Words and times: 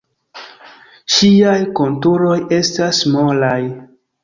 Ŝiaj 1.15 1.59
konturoj 1.81 2.33
estas 2.59 3.05
molaj. 3.19 3.63